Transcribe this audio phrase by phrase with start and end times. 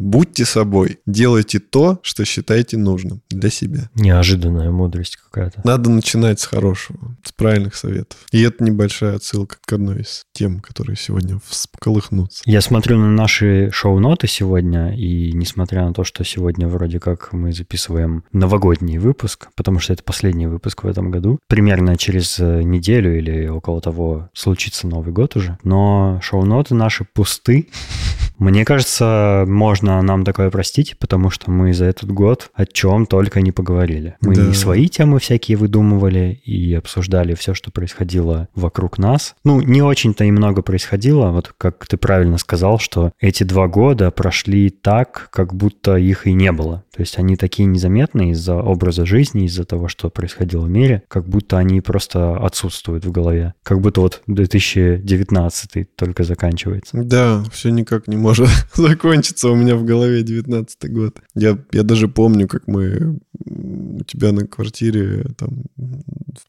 [0.00, 0.98] Будьте собой.
[1.04, 3.90] Делайте то, что считаете нужным для себя.
[3.94, 5.60] Неожиданная мудрость какая-то.
[5.62, 8.18] Надо начинать с хорошего, с правильных советов.
[8.32, 12.42] И это небольшая отсылка к одной из тем, которые сегодня всколыхнутся.
[12.46, 17.52] Я смотрю на наши шоу-ноты сегодня, и несмотря на то, что сегодня вроде как мы
[17.52, 23.48] записываем новогодний выпуск, потому что это последний выпуск в этом году, примерно через неделю или
[23.48, 27.68] около того случится Новый год уже, но шоу-ноты наши пусты.
[28.38, 33.40] Мне кажется, можно нам такое простить, потому что мы за этот год о чем только
[33.40, 34.16] не поговорили.
[34.20, 34.48] Мы да.
[34.48, 39.34] и свои темы всякие выдумывали, и обсуждали все, что происходило вокруг нас.
[39.44, 41.30] Ну, не очень-то и много происходило.
[41.30, 46.32] Вот как ты правильно сказал, что эти два года прошли так, как будто их и
[46.32, 46.84] не было.
[46.94, 51.28] То есть они такие незаметные из-за образа жизни, из-за того, что происходило в мире, как
[51.28, 53.54] будто они просто отсутствуют в голове.
[53.62, 56.98] Как будто вот 2019 только заканчивается.
[57.02, 61.18] Да, все никак не может закончиться у меня в голове 19 год.
[61.34, 65.64] Я, я даже помню, как мы у тебя на квартире там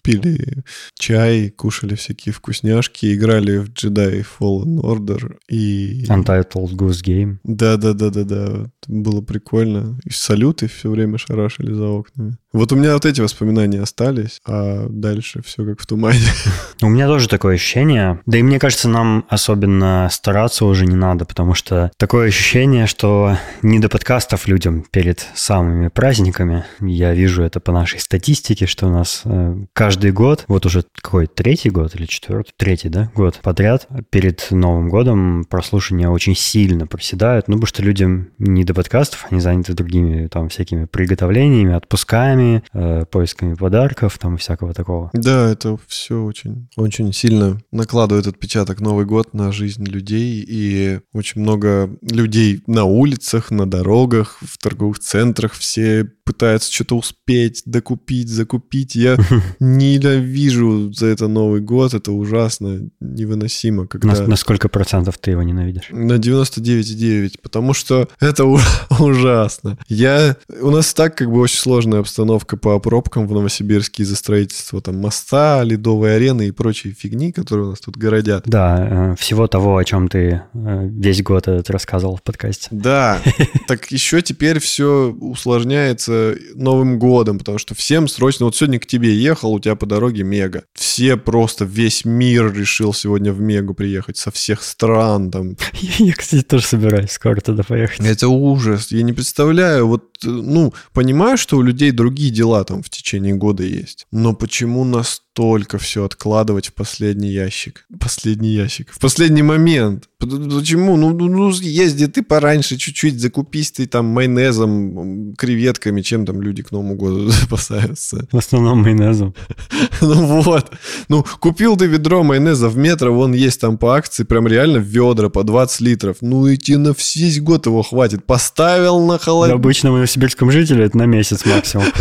[0.01, 0.63] пили
[0.95, 6.03] чай, кушали всякие вкусняшки, играли в Jedi Fallen Order и...
[6.05, 7.37] Untitled Goose Game.
[7.43, 8.69] Да-да-да-да-да.
[8.87, 9.99] Было прикольно.
[10.05, 12.37] И салюты все время шарашили за окнами.
[12.53, 16.19] Вот у меня вот эти воспоминания остались, а дальше все как в тумане.
[16.81, 18.19] У меня тоже такое ощущение.
[18.25, 23.37] Да и мне кажется, нам особенно стараться уже не надо, потому что такое ощущение, что
[23.61, 26.65] не до подкастов людям перед самыми праздниками.
[26.81, 31.27] Я вижу это по нашей статистике, что у нас э, каждый год, вот уже какой,
[31.27, 32.51] третий год или четвертый?
[32.57, 38.29] Третий, да, год подряд, перед Новым годом прослушивания очень сильно проседают, ну, потому что людям
[38.39, 44.37] не до подкастов, они заняты другими там всякими приготовлениями, отпусками, поисками, э, поисками подарков, там
[44.37, 45.09] всякого такого.
[45.13, 51.41] Да, это все очень, очень сильно накладывает отпечаток Новый год на жизнь людей, и очень
[51.41, 58.95] много людей на улицах, на дорогах, в торговых центрах, все пытаются что-то успеть, докупить, закупить.
[58.95, 59.17] Я
[59.59, 63.87] ненавижу за это Новый год, это ужасно, невыносимо.
[63.87, 64.07] Когда...
[64.07, 65.89] На, на сколько процентов ты его ненавидишь?
[65.91, 68.45] На 99,9, потому что это
[68.99, 69.77] ужасно.
[69.87, 70.35] Я...
[70.61, 74.97] У нас так как бы очень сложная обстановка по пробкам в Новосибирске из-за строительства там
[74.97, 78.43] моста, ледовой арены и прочей фигни, которые у нас тут городят.
[78.45, 82.67] Да, э, всего того, о чем ты э, весь год этот рассказывал в подкасте.
[82.71, 83.19] Да,
[83.67, 88.45] так еще теперь все усложняется Новым годом, потому что всем срочно...
[88.45, 90.63] Вот сегодня к тебе ехал, у тебя по дороге Мега.
[90.73, 95.55] Все просто, весь мир решил сегодня в Мегу приехать со всех стран там.
[95.99, 98.05] Я, кстати, тоже собираюсь скоро туда поехать.
[98.05, 98.91] Это ужас.
[98.91, 103.63] Я не представляю, вот, ну, понимаю, что у людей другие дела там в течение года
[103.63, 107.85] есть, но почему нас только все откладывать в последний ящик.
[107.99, 108.91] Последний ящик.
[108.91, 110.09] В последний момент.
[110.19, 110.97] Почему?
[110.97, 116.63] Ну, ну, ну езди ты пораньше чуть-чуть, закупись ты там майонезом, креветками, чем там люди
[116.63, 118.27] к Новому году запасаются.
[118.31, 119.33] В основном майонезом.
[120.01, 120.71] Ну вот.
[121.09, 125.29] Ну, купил ты ведро майонеза в метро, вон есть там по акции, прям реально ведра
[125.29, 126.17] по 20 литров.
[126.21, 128.25] Ну и тебе на весь год его хватит.
[128.25, 129.59] Поставил на холодильник.
[129.59, 131.85] Обычному новосибирскому жителю это на месяц максимум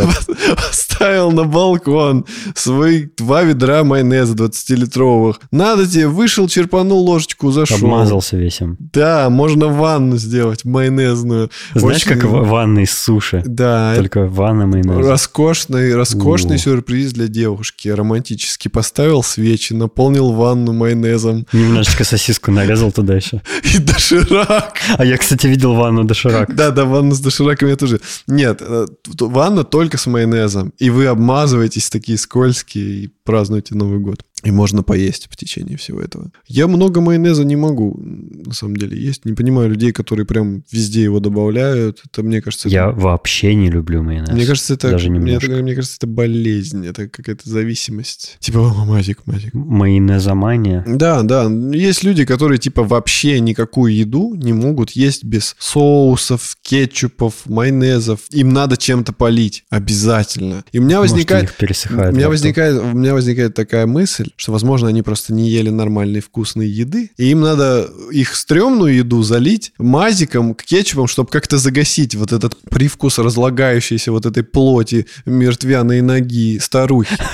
[1.01, 5.37] Поставил на балкон свой два ведра майонеза 20-литровых.
[5.51, 7.79] Надо тебе, вышел, черпанул ложечку, зашел.
[7.79, 8.77] Обмазался весь им.
[8.79, 11.51] Да, можно ванну сделать майонезную.
[11.75, 12.21] Знаешь, Очень...
[12.21, 13.43] как ванна из суши?
[13.47, 13.95] Да.
[13.97, 15.07] Только ванна майонез.
[15.07, 17.89] Роскошный, роскошный сюрприз для девушки.
[17.89, 21.47] Романтически поставил свечи, наполнил ванну майонезом.
[21.55, 23.41] Немножечко сосиску нарезал туда еще.
[23.75, 24.75] И доширак.
[24.99, 26.55] А я, кстати, видел ванну доширак.
[26.55, 28.01] Да, да, ванну с дошираком я тоже.
[28.27, 28.85] Нет, э,
[29.19, 30.75] ванна только с майонезом.
[30.79, 34.25] И вы обмазываетесь такие скользкие и празднуете Новый год.
[34.43, 36.31] И можно поесть в течение всего этого.
[36.47, 39.25] Я много майонеза не могу, на самом деле, есть.
[39.25, 42.01] Не понимаю людей, которые прям везде его добавляют.
[42.05, 42.69] Это, мне кажется...
[42.69, 42.99] Я это...
[42.99, 44.31] вообще не люблю майонез.
[44.31, 44.91] Мне кажется, это...
[44.91, 48.37] Даже мне, это, мне кажется, это болезнь, это какая-то зависимость.
[48.41, 49.53] Типа, о, мазик, мазик.
[49.53, 50.85] Майонезомания.
[50.87, 51.51] Да, да.
[51.73, 58.21] Есть люди, которые, типа, вообще никакую еду не могут есть без соусов, кетчупов, майонезов.
[58.31, 59.65] Им надо чем-то полить.
[59.71, 60.65] Обязательно.
[60.73, 61.55] И у меня Может, возникает...
[61.57, 62.13] пересыхает.
[62.13, 66.21] У меня возникает, у меня возникает такая мысль, что, возможно, они просто не ели нормальной
[66.21, 72.33] вкусной еды, и им надо их стрёмную еду залить мазиком, кетчупом, чтобы как-то загасить вот
[72.33, 77.17] этот привкус разлагающейся вот этой плоти мертвяной ноги старухи.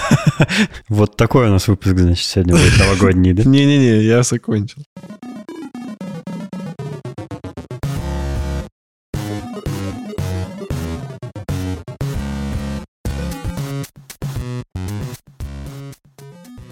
[0.88, 3.44] Вот такой у нас выпуск, значит, сегодня будет новогодний, да?
[3.44, 4.82] Не-не-не, я закончил.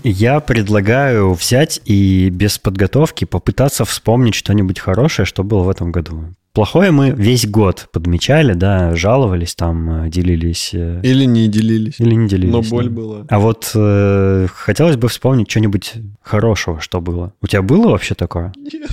[0.05, 6.25] Я предлагаю взять и без подготовки попытаться вспомнить что-нибудь хорошее, что было в этом году.
[6.53, 10.71] плохое мы весь год подмечали, да, жаловались там, э, делились.
[10.75, 11.99] э, Или не делились.
[11.99, 12.53] Или не делились.
[12.53, 12.91] Но боль да.
[12.91, 13.27] была.
[13.29, 17.33] А вот э, хотелось бы вспомнить что-нибудь хорошего, что было.
[17.43, 18.53] У тебя было вообще такое?
[18.57, 18.91] Нет.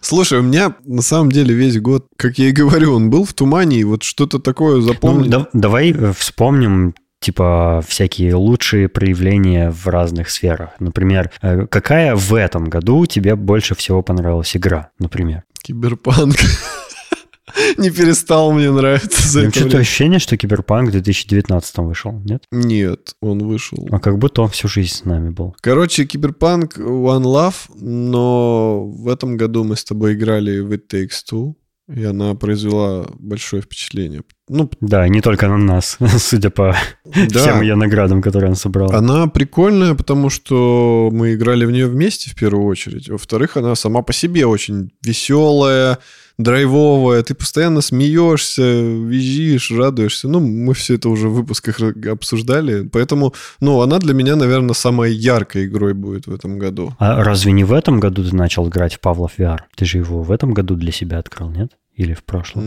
[0.00, 3.34] Слушай, у меня на самом деле весь год, как я и говорю, он был в
[3.34, 5.28] тумане, и вот что-то такое Ну, запомнил.
[5.30, 10.70] да- давай э, вспомним типа всякие лучшие проявления в разных сферах.
[10.78, 15.44] Например, э, какая в этом году тебе больше всего понравилась игра, например?
[15.62, 16.36] Киберпанк.
[17.78, 22.12] Не перестал мне нравиться за У меня это что-то ощущение, что Киберпанк в 2019 вышел,
[22.24, 22.44] нет?
[22.52, 23.88] Нет, он вышел.
[23.90, 25.56] А как будто он всю жизнь с нами был.
[25.60, 31.24] Короче, Киберпанк One Love, но в этом году мы с тобой играли в It Takes
[31.30, 31.54] Two,
[31.88, 34.22] и она произвела большое впечатление.
[34.48, 36.76] Ну, Да, и не только на нас, судя по
[37.10, 38.92] всем да, ее наградам, которые он собрал.
[38.92, 43.08] она прикольная, потому что мы играли в нее вместе в первую очередь.
[43.08, 45.98] Во-вторых, она сама по себе очень веселая,
[46.38, 47.22] драйвовая.
[47.22, 50.28] Ты постоянно смеешься, визжишь, радуешься.
[50.28, 52.88] Ну, мы все это уже в выпусках обсуждали.
[52.88, 56.94] Поэтому, ну, она для меня, наверное, самой яркой игрой будет в этом году.
[56.98, 59.58] А разве не в этом году ты начал играть в Павлов VR?
[59.76, 61.72] Ты же его в этом году для себя открыл, нет?
[61.94, 62.62] Или в прошлом?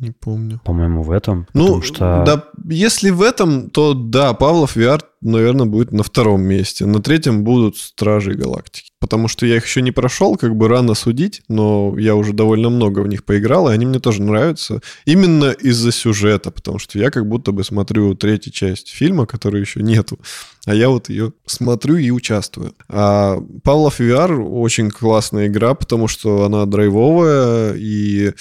[0.00, 0.60] Не помню.
[0.64, 1.46] По-моему, в этом.
[1.52, 2.24] Ну, потому что...
[2.26, 6.86] да, если в этом, то да, Павлов VR, наверное, будет на втором месте.
[6.86, 8.92] На третьем будут Стражи Галактики.
[8.98, 12.70] Потому что я их еще не прошел, как бы рано судить, но я уже довольно
[12.70, 14.80] много в них поиграл, и они мне тоже нравятся.
[15.04, 19.82] Именно из-за сюжета, потому что я как будто бы смотрю третью часть фильма, которой еще
[19.82, 20.18] нету,
[20.66, 22.74] а я вот ее смотрю и участвую.
[22.88, 28.32] А Павлов VR очень классная игра, потому что она драйвовая, и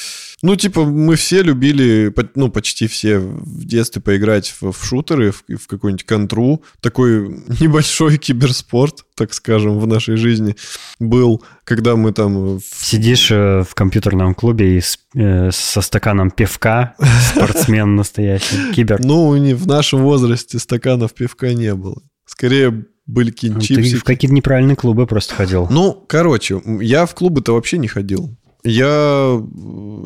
[0.42, 5.44] ну, типа, мы все любили, ну, почти все в детстве поиграть в, в шутеры, в,
[5.48, 6.64] в какую-нибудь контру.
[6.82, 7.28] Такой
[7.60, 10.56] небольшой киберспорт, так скажем, в нашей жизни
[11.00, 12.60] был, когда мы там...
[12.64, 16.96] Сидишь э, в компьютерном клубе и с- э, со стаканом пивка,
[17.34, 19.00] спортсмен настоящий, кибер.
[19.04, 22.02] Ну, не, в нашем возрасте стаканов пивка не было.
[22.26, 23.98] Скорее были какие-нибудь Ты чипсы.
[23.98, 25.68] в какие-то неправильные клубы просто ходил.
[25.72, 28.36] Ну, короче, я в клубы-то вообще не ходил.
[28.64, 29.42] Я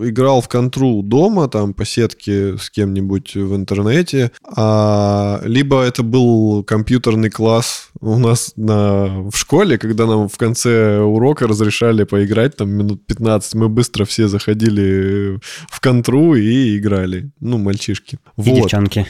[0.10, 6.64] играл в контру дома, там, по сетке с кем-нибудь в интернете, а, либо это был
[6.64, 12.70] компьютерный класс у нас на, в школе, когда нам в конце урока разрешали поиграть, там,
[12.70, 15.40] минут 15, мы быстро все заходили
[15.70, 17.32] в контру и играли.
[17.40, 18.16] Ну, мальчишки.
[18.16, 18.56] И Вот.
[18.56, 19.08] девчонки.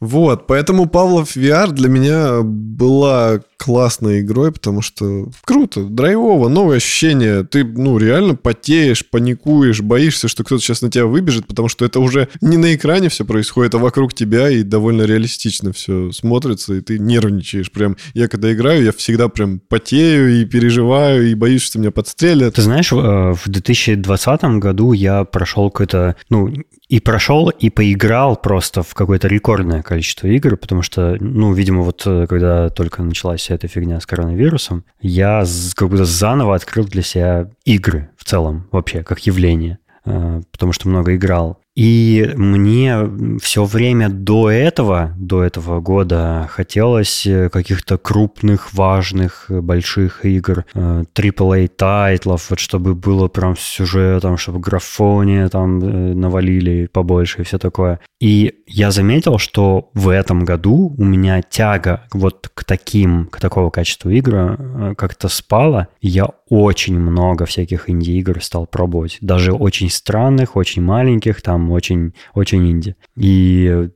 [0.00, 7.44] Вот, поэтому Павлов VR для меня была классной игрой, потому что круто, драйвово, новые ощущения.
[7.44, 12.00] Ты, ну, реально потеешь, паникуешь, боишься, что кто-то сейчас на тебя выбежит, потому что это
[12.00, 16.80] уже не на экране все происходит, а вокруг тебя, и довольно реалистично все смотрится, и
[16.80, 17.96] ты нервничаешь прям.
[18.14, 22.54] Я когда играю, я всегда прям потею и переживаю, и боюсь, что меня подстрелят.
[22.54, 26.52] Ты знаешь, э, в 2020 году я прошел какое-то, ну,
[26.92, 32.02] и прошел, и поиграл просто в какое-то рекордное количество игр, потому что, ну, видимо, вот
[32.04, 35.42] э, когда только началась вся эта фигня с коронавирусом, я
[35.74, 40.90] как будто заново открыл для себя игры в целом вообще, как явление, э, потому что
[40.90, 41.62] много играл.
[41.74, 49.60] И мне все время до этого, до этого года хотелось э, каких-то крупных, важных, э,
[49.62, 56.14] больших игр, э, AAA тайтлов, вот чтобы было прям с сюжетом, чтобы графоне там э,
[56.14, 58.00] навалили побольше и все такое.
[58.20, 63.70] И я заметил, что в этом году у меня тяга вот к таким, к такого
[63.70, 69.16] качеству игр э, как-то спала, и я очень много всяких инди-игр стал пробовать.
[69.22, 72.96] Даже очень странных, очень маленьких, там очень, очень инди.
[73.16, 73.88] И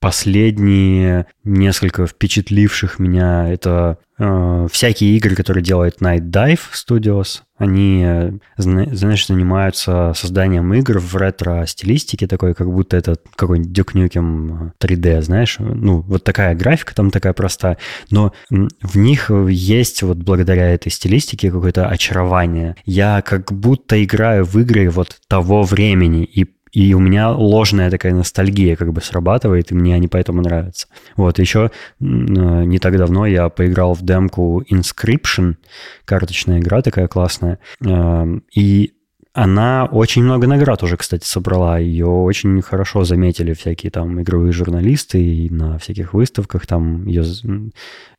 [0.00, 7.40] последние несколько впечатливших меня это э, всякие игры, которые делает Night Dive Studios.
[7.58, 13.94] Они, э, зна- знаешь, занимаются созданием игр в ретро-стилистике, такой, как будто это какой-нибудь Duke
[13.94, 15.56] Nukem 3D, знаешь.
[15.58, 17.78] Ну, вот такая графика там такая простая.
[18.10, 22.76] Но в них есть вот благодаря этой стилистике какое-то очарование.
[22.84, 28.14] Я как будто играю в игры вот того времени, и и у меня ложная такая
[28.14, 30.88] ностальгия как бы срабатывает, и мне они поэтому нравятся.
[31.16, 31.70] Вот, еще
[32.00, 35.56] э, не так давно я поиграл в демку Inscription,
[36.04, 38.92] карточная игра такая классная, Эм, и
[39.32, 41.78] она очень много наград уже, кстати, собрала.
[41.78, 47.22] Ее очень хорошо заметили всякие там игровые журналисты и на всяких выставках там ее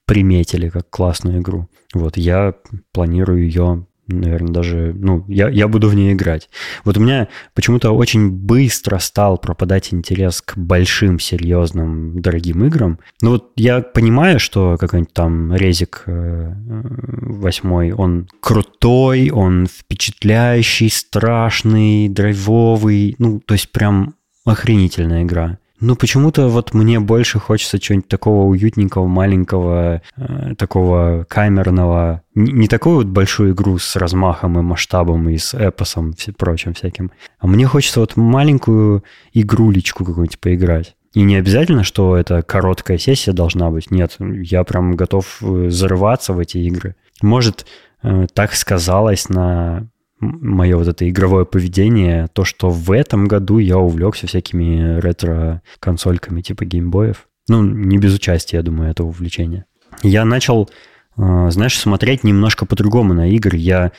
[0.05, 1.69] приметили как классную игру.
[1.93, 2.53] Вот, я
[2.93, 6.49] планирую ее наверное, даже, ну, я, я буду в нее играть.
[6.83, 12.99] Вот у меня почему-то очень быстро стал пропадать интерес к большим, серьезным, дорогим играм.
[13.21, 22.09] Ну вот я понимаю, что какой-нибудь там Резик э, восьмой, он крутой, он впечатляющий, страшный,
[22.09, 25.59] драйвовый, ну, то есть прям охренительная игра.
[25.79, 32.23] Ну, почему-то вот мне больше хочется чего-нибудь такого уютненького, маленького, э, такого камерного.
[32.33, 36.73] Не, не такую вот большую игру с размахом и масштабом и с эпосом и прочим
[36.73, 37.11] всяким.
[37.39, 39.03] А мне хочется вот маленькую
[39.33, 40.95] игрулечку какую-нибудь поиграть.
[41.13, 43.91] И не обязательно, что это короткая сессия должна быть.
[43.91, 46.95] Нет, я прям готов э, зарываться в эти игры.
[47.21, 47.67] Может,
[48.01, 49.87] э, так сказалось на
[50.19, 56.65] мое вот это игровое поведение, то, что в этом году я увлекся всякими ретро-консольками типа
[56.65, 57.27] геймбоев.
[57.49, 59.65] Ну, не без участия, я думаю, этого увлечения.
[60.03, 60.69] Я начал,
[61.17, 63.57] э, знаешь, смотреть немножко по-другому на игры.
[63.57, 63.91] Я,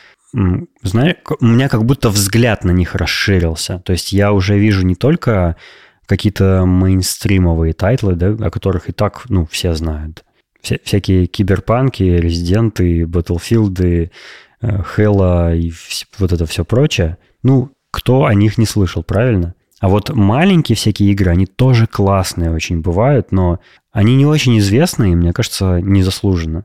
[0.83, 3.79] знаешь, у меня как будто взгляд на них расширился.
[3.85, 5.57] То есть я уже вижу не только
[6.07, 10.25] какие-то мейнстримовые тайтлы, да, о которых и так, ну, все знают.
[10.61, 14.11] Вся, всякие киберпанки, резиденты, батлфилды,
[14.61, 15.73] Halo и
[16.19, 19.55] вот это все прочее, ну, кто о них не слышал, правильно?
[19.81, 23.61] А вот маленькие всякие игры, они тоже классные очень бывают, но
[23.93, 26.65] они не очень известны и, мне кажется, незаслуженно.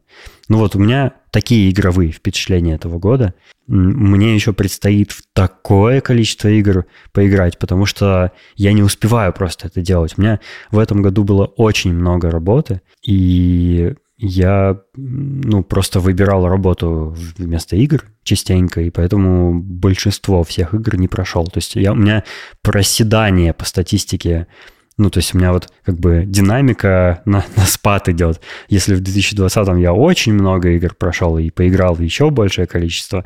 [0.50, 3.36] Ну вот у меня такие игровые впечатления этого года.
[3.68, 9.82] Мне еще предстоит в такое количество игр поиграть, потому что я не успеваю просто это
[9.82, 10.16] делать.
[10.18, 10.40] У меня
[10.72, 18.06] в этом году было очень много работы, и я ну, просто выбирал работу вместо игр
[18.24, 21.46] частенько, и поэтому большинство всех игр не прошел.
[21.48, 22.24] То есть я, у меня
[22.62, 24.48] проседание по статистике
[24.96, 28.42] ну, то есть у меня вот как бы динамика на, на спад идет.
[28.70, 33.26] Если в 2020 я очень много игр прошел и поиграл еще большее количество,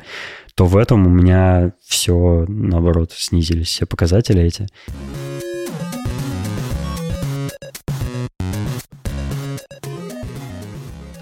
[0.54, 4.66] то в этом у меня все, наоборот, снизились все показатели эти.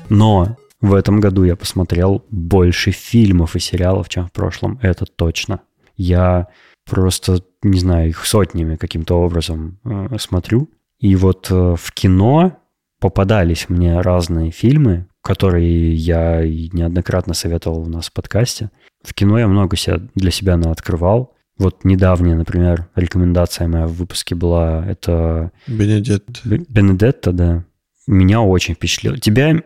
[0.08, 4.78] Но в этом году я посмотрел больше фильмов и сериалов, чем в прошлом.
[4.82, 5.60] Это точно.
[5.96, 6.48] Я
[6.84, 10.70] просто, не знаю, их сотнями каким-то образом э, смотрю.
[10.98, 12.58] И вот э, в кино
[13.00, 18.70] попадались мне разные фильмы, которые я неоднократно советовал у нас в подкасте.
[19.02, 21.34] В кино я много себя, для себя открывал.
[21.58, 25.52] Вот недавняя, например, рекомендация моя в выпуске была, это...
[25.66, 26.32] Бенедетта.
[26.44, 27.64] Бенедетта, да.
[28.06, 29.18] Меня очень впечатлило.
[29.18, 29.62] Тебя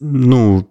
[0.00, 0.70] ну,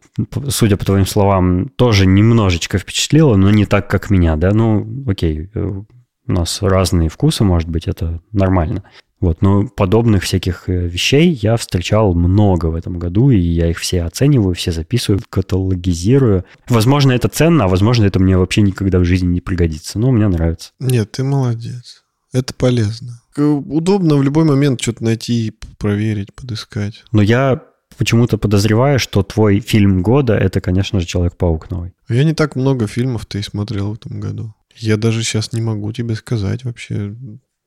[0.49, 4.51] судя по твоим словам, тоже немножечко впечатлило, но не так, как меня, да?
[4.51, 5.81] Ну, окей, э,
[6.27, 8.83] у нас разные вкусы, может быть, это нормально.
[9.19, 13.79] Вот, но подобных всяких э, вещей я встречал много в этом году, и я их
[13.79, 16.45] все оцениваю, все записываю, каталогизирую.
[16.69, 20.27] Возможно, это ценно, а возможно, это мне вообще никогда в жизни не пригодится, но мне
[20.27, 20.71] нравится.
[20.79, 22.03] Нет, ты молодец.
[22.31, 23.21] Это полезно.
[23.35, 27.03] Удобно в любой момент что-то найти, проверить, подыскать.
[27.11, 27.63] Но я
[27.97, 31.93] почему-то подозреваю, что твой фильм года— это, конечно же, «Человек-паук» новый.
[32.09, 34.53] Я не так много фильмов-то и смотрел в этом году.
[34.75, 37.15] Я даже сейчас не могу тебе сказать вообще,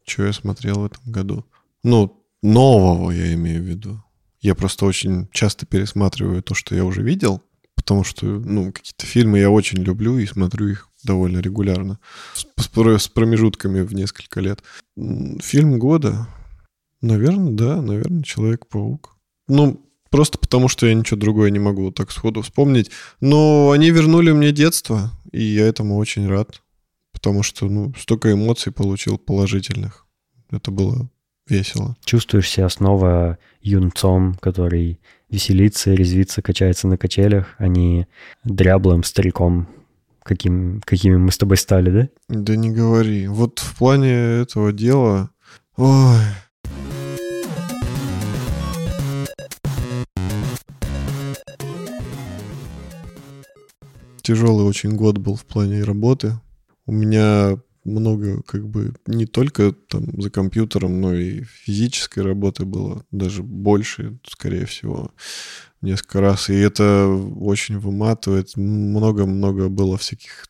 [0.06, 1.44] что я смотрел в этом году.
[1.82, 4.02] Ну, нового я имею в виду.
[4.40, 7.42] Я просто очень часто пересматриваю то, что я уже видел,
[7.74, 11.98] потому что, ну, какие-то фильмы я очень люблю и смотрю их довольно регулярно,
[12.34, 14.62] с, с промежутками в несколько лет.
[14.96, 16.28] Фильм года,
[17.00, 19.16] наверное, да, наверное, Человек-паук.
[19.48, 22.90] Ну, Просто потому, что я ничего другое не могу так сходу вспомнить.
[23.20, 26.62] Но они вернули мне детство, и я этому очень рад.
[27.12, 30.06] Потому что, ну, столько эмоций получил положительных.
[30.50, 31.08] Это было
[31.48, 31.96] весело.
[32.04, 38.08] Чувствуешь себя снова юнцом, который веселится, резвится, качается на качелях, а не
[38.44, 39.68] дряблым стариком,
[40.22, 42.08] каким, какими мы с тобой стали, да?
[42.28, 43.28] Да не говори.
[43.28, 44.12] Вот в плане
[44.42, 45.30] этого дела...
[45.76, 46.18] Ой,
[54.30, 56.38] тяжелый очень год был в плане работы.
[56.86, 63.04] У меня много как бы не только там за компьютером, но и физической работы было
[63.10, 65.10] даже больше, скорее всего,
[65.82, 66.48] несколько раз.
[66.48, 67.08] И это
[67.40, 68.56] очень выматывает.
[68.56, 70.44] Много-много было всяких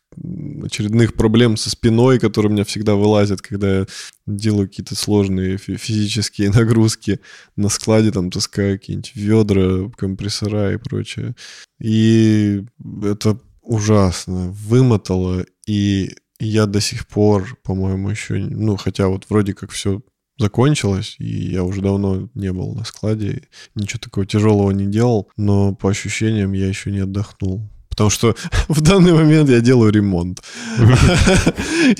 [0.62, 3.86] очередных проблем со спиной, которые у меня всегда вылазят, когда я
[4.26, 7.20] делаю какие-то сложные физические нагрузки
[7.56, 11.34] на складе, там таскаю какие-нибудь ведра, компрессора и прочее.
[11.80, 12.62] И
[13.04, 19.70] это ужасно вымотало, и я до сих пор, по-моему, еще, ну, хотя вот вроде как
[19.70, 20.02] все
[20.38, 25.74] закончилось, и я уже давно не был на складе, ничего такого тяжелого не делал, но
[25.74, 27.68] по ощущениям я еще не отдохнул.
[28.00, 28.34] Потому что
[28.68, 30.40] в данный момент я делаю ремонт.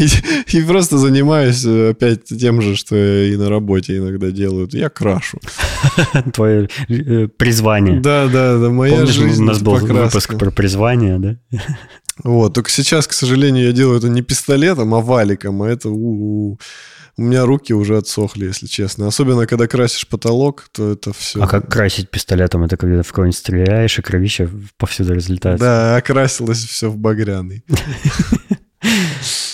[0.52, 4.73] И просто занимаюсь э, опять тем же, что и на работе иногда делают.
[4.75, 5.38] Я крашу.
[6.33, 8.00] Твое э, призвание.
[8.00, 11.37] Да, да, да, моя жизнь У нас был выпуск про призвание, да?
[12.25, 16.59] Вот, только сейчас, к сожалению, я делаю это не пистолетом, а валиком, а это у,
[17.17, 19.07] -у, меня руки уже отсохли, если честно.
[19.07, 21.43] Особенно, когда красишь потолок, то это все...
[21.43, 22.64] А как красить пистолетом?
[22.64, 25.64] Это когда в кого-нибудь стреляешь, и кровища повсюду разлетается.
[25.64, 27.64] Да, окрасилось все в багряный.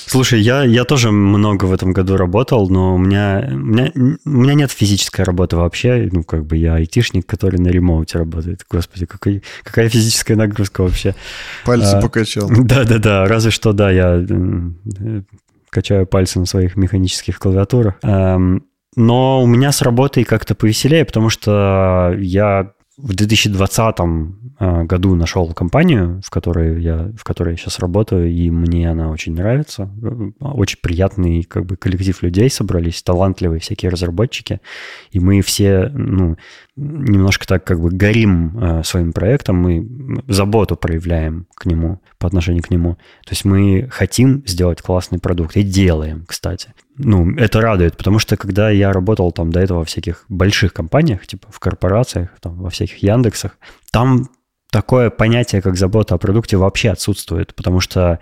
[0.06, 3.92] Слушай, я, я тоже много в этом году работал, но у меня, у, меня,
[4.24, 6.08] у меня нет физической работы вообще.
[6.12, 8.64] Ну, как бы я айтишник, который на ремоуте работает.
[8.70, 11.14] Господи, какой, какая физическая нагрузка вообще.
[11.64, 12.48] Пальцы а, покачал.
[12.56, 14.24] Да-да-да, разве что, да, я
[15.76, 17.94] качаю пальцы на своих механических клавиатурах.
[18.02, 23.94] Но у меня с работой как-то повеселее, потому что я в 2020
[24.55, 29.10] а, году нашел компанию, в которой я, в которой я сейчас работаю, и мне она
[29.10, 29.90] очень нравится.
[30.40, 34.60] Очень приятный как бы коллектив людей собрались, талантливые всякие разработчики,
[35.10, 36.36] и мы все, ну,
[36.76, 42.62] немножко так как бы горим э, своим проектом, мы заботу проявляем к нему, по отношению
[42.62, 42.94] к нему.
[43.24, 46.74] То есть мы хотим сделать классный продукт и делаем, кстати.
[46.98, 51.26] Ну, это радует, потому что когда я работал там до этого в всяких больших компаниях,
[51.26, 53.58] типа в корпорациях, там, во всяких Яндексах,
[53.90, 54.28] там
[54.70, 58.18] такое понятие, как забота о продукте, вообще отсутствует, потому что,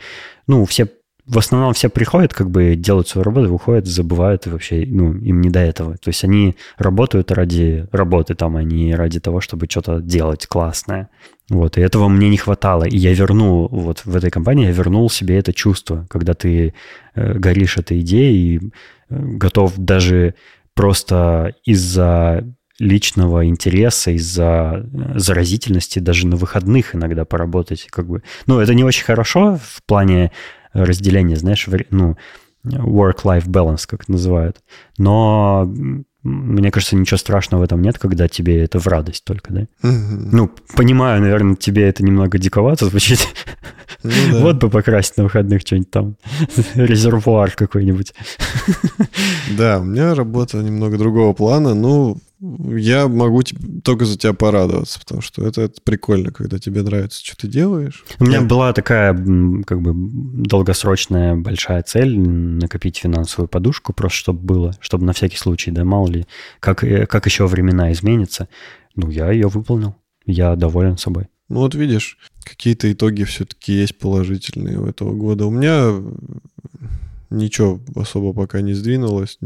[0.47, 0.89] ну, все
[1.27, 5.41] в основном все приходят, как бы делают свою работу, выходят, забывают и вообще, ну, им
[5.41, 5.97] не до этого.
[5.97, 11.09] То есть они работают ради работы там, а не ради того, чтобы что-то делать классное.
[11.49, 12.85] Вот, и этого мне не хватало.
[12.85, 16.75] И я вернул, вот в этой компании я вернул себе это чувство, когда ты
[17.15, 18.61] э, горишь этой идеей и э,
[19.09, 20.35] готов даже
[20.75, 22.45] просто из-за
[22.79, 27.87] личного интереса, из-за э, заразительности даже на выходных иногда поработать.
[27.91, 28.23] Как бы.
[28.47, 30.33] Ну, это не очень хорошо в плане
[30.73, 32.17] разделения, знаешь, ну,
[32.65, 34.59] work-life balance, как это называют.
[34.99, 35.71] Но
[36.25, 39.67] мне кажется, ничего страшного в этом нет, когда тебе это в радость только, да?
[39.83, 43.21] Ну, понимаю, наверное, тебе это немного диковато звучит.
[44.05, 44.41] Ну, да.
[44.41, 46.17] Вот бы покрасить на выходных что-нибудь там,
[46.75, 48.15] резервуар какой-нибудь.
[49.57, 51.75] Да, у меня работа немного другого плана.
[51.75, 53.43] Ну, я могу
[53.83, 58.05] только за тебя порадоваться, потому что это, это прикольно, когда тебе нравится, что ты делаешь.
[58.19, 64.77] У меня была такая как бы долгосрочная большая цель накопить финансовую подушку, просто чтобы было,
[64.81, 66.27] чтобы на всякий случай, да, мало ли,
[66.61, 68.49] как, э, как еще времена изменятся.
[68.95, 69.97] Ну, я ее выполнил.
[70.27, 71.29] Я доволен собой.
[71.49, 75.47] Ну вот видишь, какие-то итоги все-таки есть положительные у этого года.
[75.47, 75.93] У меня
[77.31, 79.39] ничего особо пока не сдвинулось.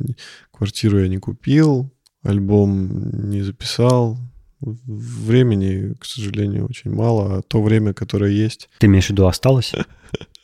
[0.53, 1.91] Квартиру я не купил,
[2.23, 4.19] альбом не записал.
[4.61, 8.69] Времени, к сожалению, очень мало, а то время, которое есть...
[8.79, 9.73] Ты имеешь в виду осталось?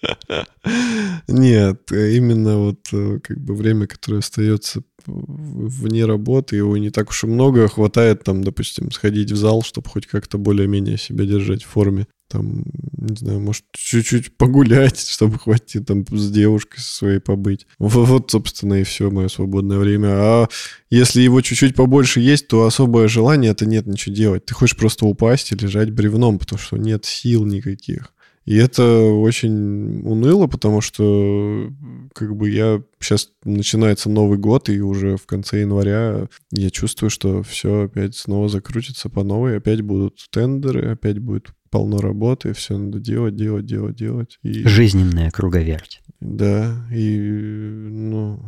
[1.29, 7.25] Нет, именно вот э, как бы время, которое остается вне работы, его не так уж
[7.25, 11.69] и много, хватает там, допустим, сходить в зал, чтобы хоть как-то более-менее себя держать в
[11.69, 12.65] форме там,
[12.97, 17.67] не знаю, может, чуть-чуть погулять, чтобы хватит там с девушкой своей побыть.
[17.79, 20.09] Вот, собственно, и все мое свободное время.
[20.11, 20.49] А
[20.91, 24.47] если его чуть-чуть побольше есть, то особое желание это нет ничего делать.
[24.47, 28.14] Ты хочешь просто упасть и лежать бревном, потому что нет сил никаких.
[28.45, 31.71] И это очень уныло, потому что
[32.15, 37.43] как бы я сейчас начинается Новый год, и уже в конце января я чувствую, что
[37.43, 43.01] все опять снова закрутится по новой, опять будут тендеры, опять будет полно работы, все надо
[43.01, 44.39] делать, делать, делать, делать.
[44.43, 44.67] И...
[44.67, 46.03] Жизненная круговерть.
[46.21, 48.41] Да, и ну...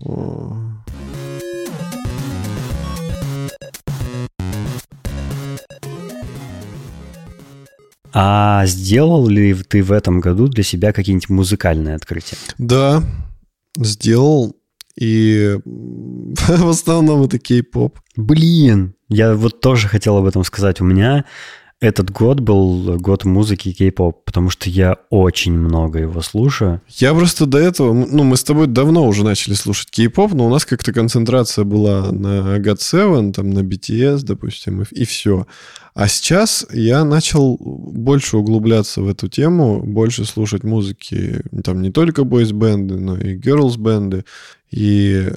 [0.00, 0.56] О...
[8.12, 12.36] А сделал ли ты в этом году для себя какие-нибудь музыкальные открытия?
[12.58, 13.02] Да,
[13.76, 14.56] сделал.
[14.98, 17.98] И в основном это кей-поп.
[18.16, 20.80] Блин, я вот тоже хотел об этом сказать.
[20.80, 21.24] У меня
[21.80, 26.82] этот год был год музыки кей-поп, потому что я очень много его слушаю.
[26.88, 30.50] Я просто до этого, ну, мы с тобой давно уже начали слушать кей-поп, но у
[30.50, 35.46] нас как-то концентрация была на God7, там, на BTS, допустим, и, и все.
[35.94, 42.24] А сейчас я начал больше углубляться в эту тему, больше слушать музыки, там, не только
[42.24, 44.24] бойс-бенды, но и girls-бенды.
[44.70, 45.30] И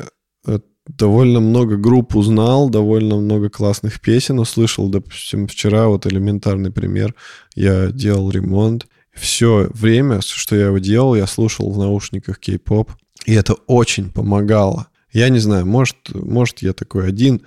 [0.88, 4.90] довольно много групп узнал, довольно много классных песен услышал.
[4.90, 7.16] Допустим, вчера вот элементарный пример.
[7.56, 8.88] Я делал ремонт.
[9.14, 12.92] Все время, что я его делал, я слушал в наушниках кей-поп.
[13.26, 14.88] И это очень помогало.
[15.14, 17.44] Я не знаю, может, может я такой один.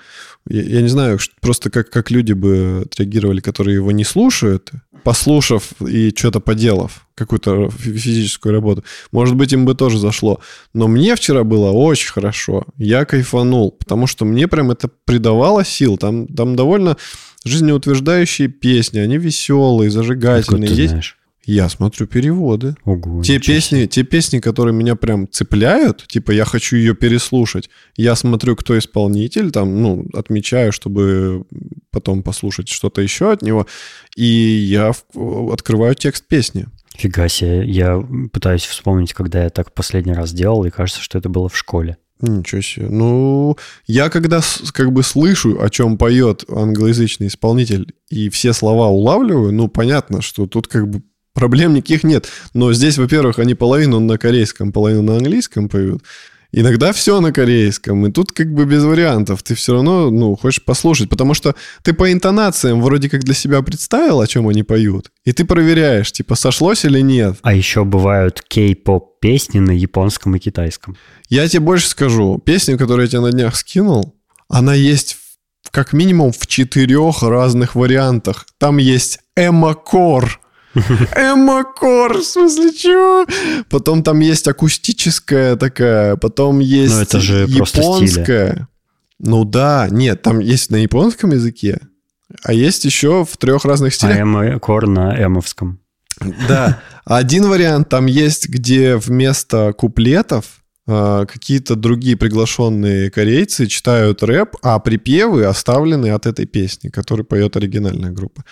[0.48, 4.70] Я, я не знаю, просто как, как люди бы отреагировали, которые его не слушают,
[5.02, 8.85] послушав и что-то поделав, какую-то физическую работу.
[9.12, 10.40] Может быть, им бы тоже зашло.
[10.74, 12.64] Но мне вчера было очень хорошо.
[12.76, 15.96] Я кайфанул, потому что мне прям это придавало сил.
[15.96, 16.96] Там, там довольно
[17.44, 20.70] жизнеутверждающие песни, они веселые, зажигательные.
[20.70, 20.90] Есть...
[20.90, 21.16] Знаешь?
[21.47, 22.75] Я смотрю переводы.
[22.85, 27.71] Ого, те песни, те песни, которые меня прям цепляют, типа я хочу ее переслушать.
[27.97, 31.45] Я смотрю, кто исполнитель, там, ну, отмечаю, чтобы
[31.93, 33.69] потом послушать что-то еще от него,
[34.17, 36.67] и я открываю текст песни.
[36.97, 41.29] Фига себе, я пытаюсь вспомнить, когда я так последний раз делал, и кажется, что это
[41.29, 41.97] было в школе.
[42.21, 42.89] Ничего себе.
[42.89, 43.57] Ну,
[43.87, 44.41] я когда
[44.73, 50.47] как бы слышу, о чем поет англоязычный исполнитель, и все слова улавливаю, ну, понятно, что
[50.47, 51.03] тут как бы
[51.37, 52.27] проблем никаких нет.
[52.55, 56.03] Но здесь, во-первых, они половину на корейском, половину на английском поют.
[56.53, 59.42] Иногда все на корейском, и тут как бы без вариантов.
[59.42, 63.61] Ты все равно, ну, хочешь послушать, потому что ты по интонациям вроде как для себя
[63.61, 67.37] представил, о чем они поют, и ты проверяешь, типа, сошлось или нет.
[67.42, 70.96] А еще бывают кей-поп песни на японском и китайском.
[71.29, 72.38] Я тебе больше скажу.
[72.38, 74.14] Песню, которую я тебе на днях скинул,
[74.49, 75.18] она есть
[75.70, 78.46] как минимум в четырех разных вариантах.
[78.59, 80.40] Там есть эмо-кор,
[81.15, 83.27] Эмма Кор, в смысле, чего?
[83.69, 88.69] Потом там есть акустическая такая, потом есть Но это же японская.
[89.19, 91.81] Ну да, нет, там есть на японском языке,
[92.43, 94.17] а есть еще в трех разных стилях.
[94.17, 95.81] А Эмма Кор на эмовском.
[96.49, 96.81] Да.
[97.05, 104.79] Один вариант там есть, где вместо куплетов а, какие-то другие приглашенные корейцы читают рэп, а
[104.79, 108.45] припевы оставлены от этой песни, которую поет оригинальная группа.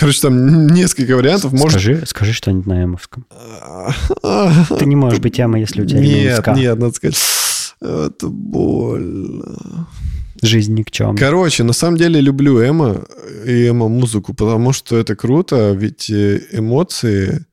[0.00, 1.52] Короче, там несколько вариантов.
[1.54, 2.08] Скажи, Может...
[2.08, 3.26] скажи что-нибудь на эмовском.
[4.78, 7.18] Ты не можешь быть эмо, если у тебя Нет, нет, надо сказать.
[7.82, 9.86] Это больно.
[10.40, 11.18] Жизнь ни к чем.
[11.18, 13.04] Короче, на самом деле люблю эмо
[13.44, 17.44] и эмо-музыку, потому что это круто, ведь э, эмоции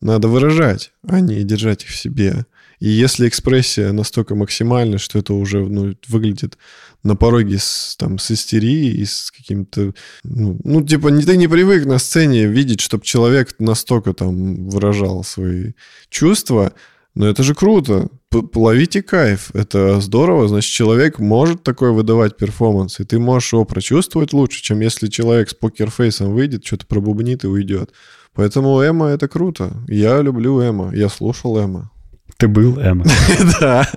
[0.00, 2.46] надо выражать, а не держать их в себе.
[2.82, 6.58] И если экспрессия настолько максимальна, что это уже ну, выглядит
[7.04, 9.94] на пороге с, там, с истерией с каким-то...
[10.24, 15.74] Ну, ну, типа, ты не привык на сцене видеть, чтобы человек настолько там выражал свои
[16.08, 16.72] чувства,
[17.14, 18.08] но это же круто.
[18.32, 19.52] Ловите кайф.
[19.54, 20.48] Это здорово.
[20.48, 25.50] Значит, человек может такой выдавать перформанс, и ты можешь его прочувствовать лучше, чем если человек
[25.50, 27.92] с покерфейсом выйдет, что-то пробубнит и уйдет.
[28.34, 29.84] Поэтому Эма— это круто.
[29.86, 30.92] Я люблю Эма.
[30.92, 31.92] Я слушал Эма.
[32.36, 33.04] Ты был Эма?
[33.60, 33.88] Да.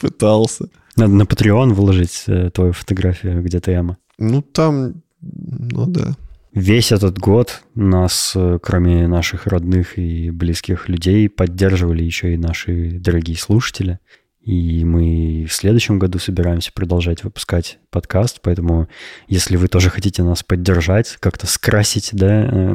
[0.00, 0.68] Пытался.
[0.96, 3.98] Надо на Patreon выложить э, твою фотографию, где ты Эма.
[4.18, 6.16] Ну, там, ну да.
[6.52, 12.92] Весь этот год нас, э, кроме наших родных и близких людей, поддерживали еще и наши
[13.00, 13.98] дорогие слушатели.
[14.40, 18.88] И мы в следующем году собираемся продолжать выпускать подкаст, поэтому
[19.26, 22.74] если вы тоже хотите нас поддержать, как-то скрасить да, э,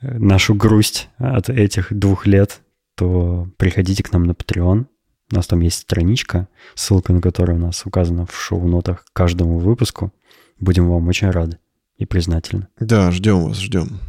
[0.00, 2.60] нашу грусть от этих двух лет,
[2.98, 4.86] то приходите к нам на Patreon.
[5.30, 9.58] У нас там есть страничка, ссылка на которую у нас указана в шоу-нотах к каждому
[9.58, 10.12] выпуску.
[10.58, 11.58] Будем вам очень рады
[11.96, 12.66] и признательны.
[12.80, 14.00] Да, ждем вас, ждем.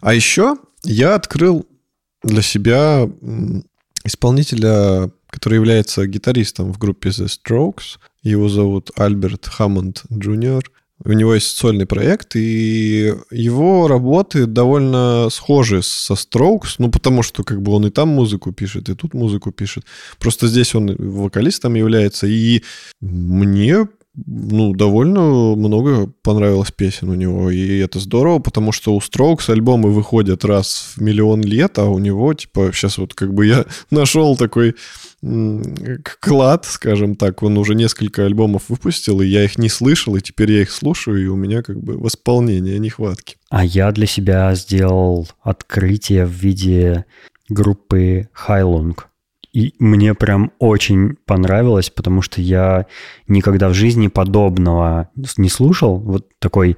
[0.00, 1.66] А еще я открыл
[2.22, 3.10] для себя
[4.04, 7.98] исполнителя, который является гитаристом в группе The Strokes.
[8.22, 10.70] Его зовут Альберт Хаммонд Джуниор.
[11.04, 17.44] У него есть сольный проект, и его работы довольно схожи со Strokes, ну, потому что
[17.44, 19.84] как бы он и там музыку пишет, и тут музыку пишет.
[20.18, 22.62] Просто здесь он вокалистом является, и
[23.00, 23.86] мне
[24.24, 29.90] ну, довольно много понравилось песен у него, и это здорово, потому что у Strokes альбомы
[29.90, 34.36] выходят раз в миллион лет, а у него, типа, сейчас вот как бы я нашел
[34.36, 34.74] такой
[36.20, 40.52] клад, скажем так, он уже несколько альбомов выпустил, и я их не слышал, и теперь
[40.52, 43.36] я их слушаю, и у меня как бы восполнение нехватки.
[43.50, 47.04] А я для себя сделал открытие в виде
[47.48, 49.08] группы Хайлунг.
[49.56, 52.84] И мне прям очень понравилось, потому что я
[53.26, 55.98] никогда в жизни подобного не слушал.
[55.98, 56.76] Вот такой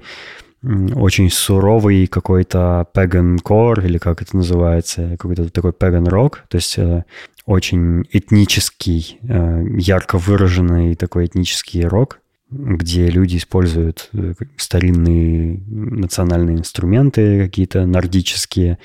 [0.63, 6.77] очень суровый какой-то pagan core, или как это называется, какой-то такой pagan rock, то есть
[6.77, 7.03] э,
[7.45, 17.43] очень этнический, э, ярко выраженный такой этнический рок, где люди используют э, старинные национальные инструменты
[17.43, 18.79] какие-то нордические,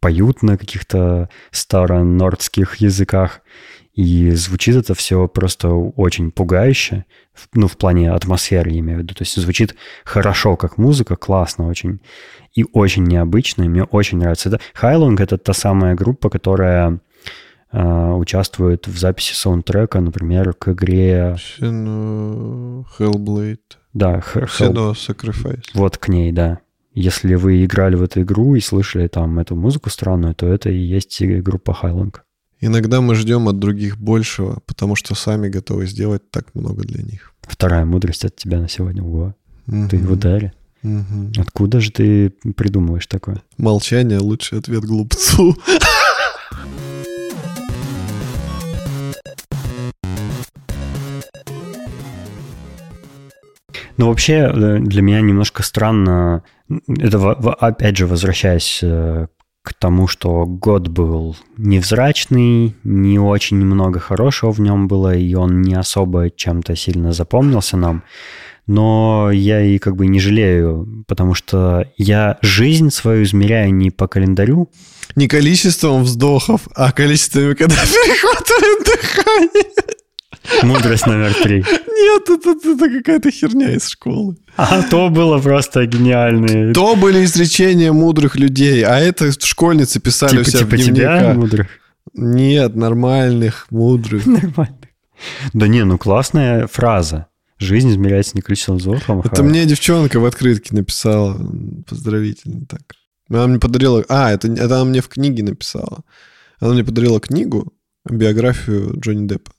[0.00, 3.40] поют на каких-то старонордских языках.
[3.96, 7.06] И звучит это все просто очень пугающе,
[7.54, 9.14] ну, в плане атмосферы, я имею в виду.
[9.14, 12.00] То есть звучит хорошо, как музыка, классно очень,
[12.54, 14.50] и очень необычно, и мне очень нравится.
[14.50, 17.00] Это Хайлонг— это та самая группа, которая
[17.72, 21.36] э, участвует в записи саундтрека, например, к игре...
[22.98, 23.58] Hellblade.
[23.94, 24.92] Да, Hell...
[24.92, 25.64] Sacrifice.
[25.72, 26.58] Вот к ней, да.
[26.96, 30.78] Если вы играли в эту игру и слышали там эту музыку странную, то это и
[30.78, 32.14] есть группа Highland.
[32.58, 37.34] Иногда мы ждем от других большего, потому что сами готовы сделать так много для них.
[37.42, 39.02] Вторая мудрость от тебя на сегодня.
[39.02, 39.34] Ого.
[39.66, 39.88] Мгм.
[39.90, 40.54] Ты в ударе.
[40.82, 41.32] Мгм.
[41.36, 43.42] Откуда же ты придумываешь такое?
[43.58, 45.54] Молчание— лучший ответ глупцу.
[53.98, 56.42] Ну, вообще, э, для меня немножко странно,
[56.88, 59.26] это опять же, возвращаясь э,
[59.62, 65.62] к тому, что год был невзрачный, не очень много хорошего в нем было, и он
[65.62, 68.04] не особо чем-то сильно запомнился нам.
[68.68, 74.08] Но я и как бы не жалею, потому что я жизнь свою измеряю не по
[74.08, 74.70] календарю,
[75.14, 79.96] Не количеством вздохов, а количеством, когда перехватывает дыхание.
[80.62, 81.56] Мудрость номер три.
[81.58, 84.36] Нет, это, это какая-то херня из школы.
[84.56, 86.72] А то было просто гениальное.
[86.72, 90.92] То были изречения мудрых людей, а это школьницы писали у Типа, себя типа в тебя,
[91.18, 91.36] дневниках.
[91.36, 91.66] мудрых.
[92.14, 94.26] Нет, нормальных, мудрых.
[94.26, 94.78] Нормально.
[95.52, 97.26] Да не, ну классная фраза.
[97.58, 99.24] Жизнь измеряется не количеством вздохов.
[99.24, 101.38] Это мне девчонка в открытке написала
[101.88, 102.82] поздравительно так.
[103.30, 104.04] Она мне подарила...
[104.08, 106.04] А, это, это она мне в книге написала.
[106.60, 107.72] Она мне подарила книгу,
[108.08, 109.52] биографию Джонни Деппа.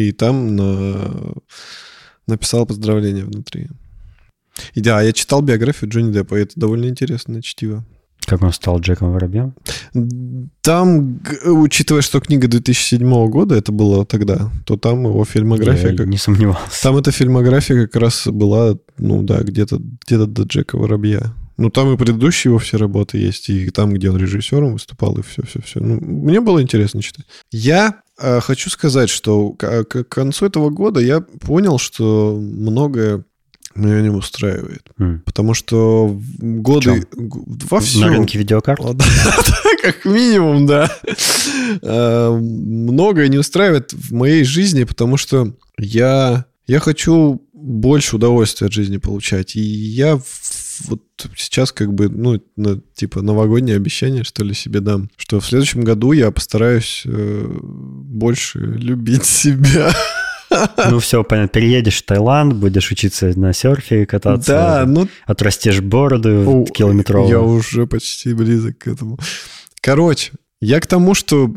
[0.00, 1.34] И там на...
[2.26, 3.68] написала поздравление внутри.
[4.74, 7.84] И да, я читал биографию Джонни Деппа, и это довольно интересное чтиво.
[8.26, 9.54] Как он стал Джеком Воробьем?
[10.60, 15.90] Там, учитывая, что книга 2007 года, это было тогда, то там его фильмография...
[15.90, 16.82] Я как- не сомневался.
[16.82, 21.34] Там эта фильмография как раз была, ну да, где-то где до Джека Воробья.
[21.56, 25.22] Ну, там и предыдущие его все работы есть, и там, где он режиссером выступал, и
[25.22, 25.80] все-все-все.
[25.80, 27.26] Ну, мне было интересно читать.
[27.50, 28.00] Я
[28.42, 33.24] хочу сказать, что к, к концу этого года я понял, что многое
[33.74, 34.82] меня не устраивает.
[34.98, 35.22] М.
[35.24, 37.06] Потому что в годы...
[37.12, 38.00] г- Во всем.
[38.02, 38.80] На рынке видеокарт?
[39.82, 40.90] Как минимум, да.
[41.82, 48.72] Э, Многое не устраивает в моей жизни, потому что я, я хочу больше удовольствия от
[48.72, 49.54] жизни получать.
[49.56, 50.22] И я в-
[50.88, 51.02] вот
[51.36, 55.82] сейчас как бы, ну, на- типа новогоднее обещание, что ли, себе дам, что в следующем
[55.82, 59.92] году я постараюсь э, больше любить себя.
[60.88, 61.48] Ну все, понятно.
[61.60, 67.30] Переедешь в Таиланд, будешь учиться на серфе кататься, Да, ну отрастешь бороду О, километровую.
[67.30, 69.18] Я уже почти близок к этому.
[69.80, 71.48] Короче, я к тому, что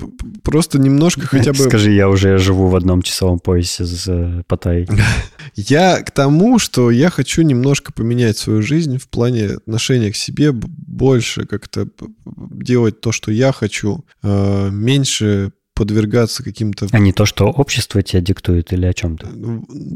[0.44, 1.58] просто немножко хотя бы...
[1.58, 4.88] Скажи, я уже живу в одном часовом поясе с Паттайей.
[5.56, 10.52] Я к тому, что я хочу немножко поменять свою жизнь в плане отношения к себе,
[10.52, 11.88] больше как-то
[12.26, 16.88] делать то, что я хочу, э, меньше подвергаться каким-то...
[16.92, 19.28] А не то, что общество тебе диктует или о чем-то.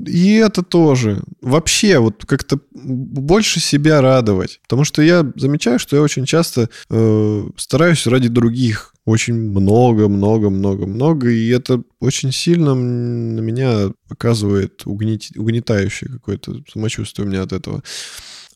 [0.07, 1.21] И это тоже.
[1.41, 4.59] Вообще, вот как-то больше себя радовать.
[4.63, 8.93] Потому что я замечаю, что я очень часто э, стараюсь ради других.
[9.05, 11.29] Очень много, много, много, много.
[11.29, 17.83] И это очень сильно на меня оказывает угнет- угнетающее какое-то самочувствие у меня от этого.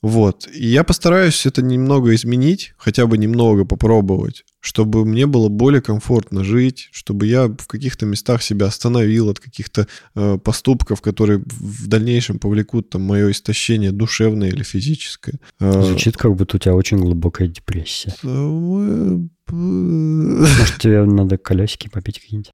[0.02, 0.48] Вот.
[0.52, 6.44] И я постараюсь это немного изменить, хотя бы немного попробовать, чтобы мне было более комфортно
[6.44, 12.40] жить, чтобы я в каких-то местах себя остановил от каких-то э, поступков, которые в дальнейшем
[12.40, 15.40] повлекут там мое истощение душевное или физическое.
[15.60, 18.16] Э, Звучит, как будто у тебя очень глубокая депрессия.
[18.24, 18.28] э,
[19.52, 22.52] Может, тебе надо колесики попить какие-нибудь?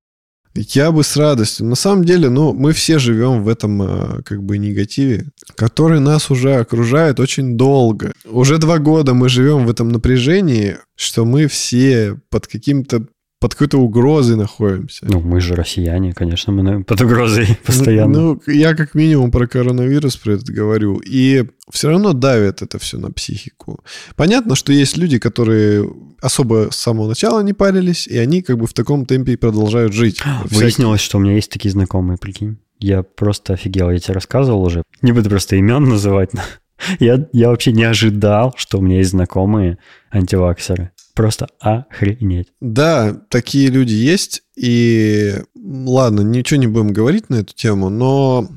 [0.57, 1.65] Я бы с радостью.
[1.65, 6.31] На самом деле, ну, мы все живем в этом э, как бы негативе, который нас
[6.31, 8.13] уже окружает очень долго.
[8.25, 13.05] Уже два года мы живем в этом напряжении, что мы все под каким-то
[13.39, 15.05] под какой-то угрозой находимся.
[15.07, 18.19] Ну, мы же россияне, конечно, мы под угрозой постоянно.
[18.19, 20.97] Ну, я как минимум про коронавирус про это говорю.
[21.05, 23.83] И все равно давит это все на психику.
[24.15, 25.87] Понятно, что есть люди, которые
[26.19, 29.93] особо с самого начала не парились, и они как бы в таком темпе и продолжают
[29.93, 30.17] жить.
[30.17, 32.57] Всякие- Выяснилось, что у меня есть такие знакомые, прикинь.
[32.79, 34.83] Я просто офигел, я тебе рассказывал уже.
[35.01, 36.33] Не буду просто имен называть.
[36.33, 36.41] но
[36.99, 39.77] Я, я вообще не ожидал, что у меня есть знакомые
[40.11, 40.91] антиваксеры.
[41.17, 42.49] Просто охренеть.
[42.61, 44.43] Да, такие люди есть.
[44.55, 48.47] И ладно, ничего не будем говорить на эту тему, но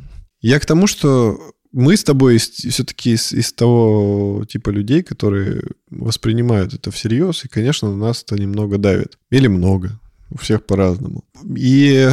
[0.43, 1.41] я к тому, что
[1.73, 7.89] мы с тобой все-таки из, из того типа людей, которые воспринимают это всерьез, и, конечно,
[7.89, 9.17] на нас это немного давит.
[9.31, 9.99] Или много.
[10.29, 11.25] У всех по-разному.
[11.57, 12.11] И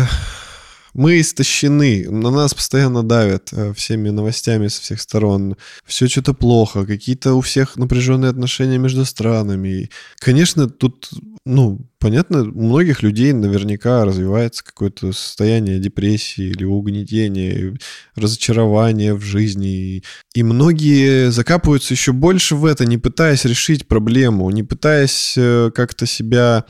[0.98, 5.56] Мы истощены, на нас постоянно давят э, всеми новостями со всех сторон.
[5.86, 9.92] Все что-то плохо, какие-то у всех напряженные отношения между странами.
[10.18, 11.12] конечно, тут,
[11.46, 17.78] ну, понятно, у многих людей наверняка развивается какое-то состояние депрессии или угнетения,
[18.16, 20.02] разочарования в жизни.
[20.34, 26.08] И многие закапываются еще больше в это, не пытаясь решить проблему, не пытаясь э, как-то
[26.08, 26.66] себя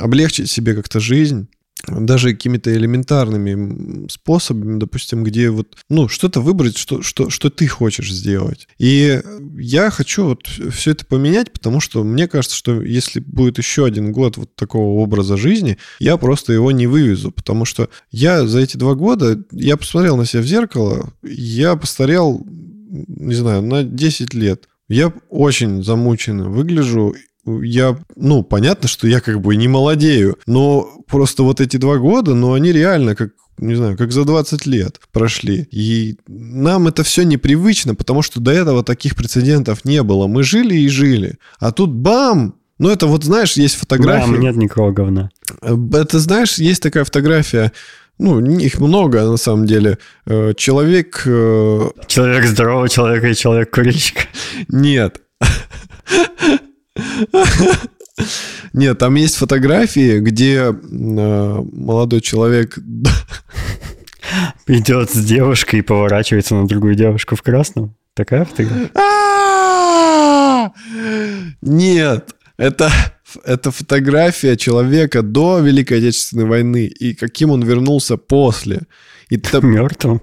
[0.00, 1.46] облегчить себе как-то жизнь
[1.88, 8.12] даже какими-то элементарными способами, допустим, где вот, ну, что-то выбрать, что, что, что ты хочешь
[8.12, 8.68] сделать.
[8.78, 9.20] И
[9.56, 14.12] я хочу вот все это поменять, потому что мне кажется, что если будет еще один
[14.12, 18.76] год вот такого образа жизни, я просто его не вывезу, потому что я за эти
[18.76, 24.68] два года, я посмотрел на себя в зеркало, я постарел, не знаю, на 10 лет.
[24.88, 27.14] Я очень замученно выгляжу,
[27.46, 32.34] я, ну, понятно, что я как бы не молодею, но просто вот эти два года,
[32.34, 35.68] ну, они реально как не знаю, как за 20 лет прошли.
[35.70, 40.26] И нам это все непривычно, потому что до этого таких прецедентов не было.
[40.26, 41.38] Мы жили и жили.
[41.60, 42.56] А тут бам!
[42.78, 44.32] Ну, это вот, знаешь, есть фотография.
[44.32, 45.30] Бам, нет никакого говна.
[45.62, 47.72] Это, знаешь, есть такая фотография,
[48.18, 49.98] ну, их много, на самом деле.
[50.26, 51.22] Э, человек...
[51.24, 54.28] Э, человек здоровый, человек и человек курильщик.
[54.68, 55.20] Нет.
[58.72, 62.78] Нет, там есть фотографии, где э, молодой человек...
[64.66, 67.94] Идет с девушкой и поворачивается на другую девушку в красном.
[68.14, 68.90] Такая фотография?
[71.60, 72.90] Нет, это,
[73.44, 78.82] это фотография человека до Великой Отечественной войны и каким он вернулся после.
[79.28, 79.40] И.
[79.62, 80.22] Мертвым?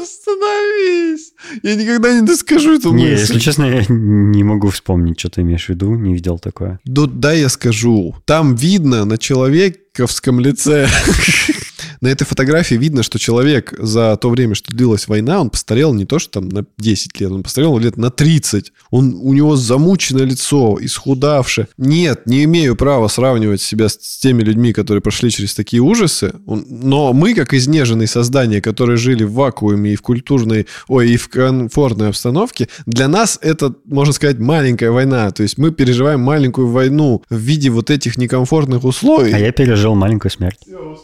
[0.00, 1.32] Остановись!
[1.62, 3.20] Я никогда не доскажу эту не, мысль.
[3.20, 6.78] если честно, я не могу вспомнить, что ты имеешь в виду, не видел такое.
[6.84, 8.14] Да, да, я скажу.
[8.24, 10.88] Там видно на человековском лице
[12.02, 16.04] на этой фотографии видно, что человек за то время, что длилась война, он постарел не
[16.04, 18.72] то, что там на 10 лет, он постарел лет на 30.
[18.90, 21.68] Он, у него замученное лицо, исхудавшее.
[21.78, 26.34] Нет, не имею права сравнивать себя с, с теми людьми, которые прошли через такие ужасы.
[26.44, 31.16] Он, но мы, как изнеженные создания, которые жили в вакууме и в культурной, ой, и
[31.16, 35.30] в комфортной обстановке, для нас это, можно сказать, маленькая война.
[35.30, 39.32] То есть мы переживаем маленькую войну в виде вот этих некомфортных условий.
[39.32, 40.58] А я пережил маленькую смерть.
[40.62, 41.00] Все,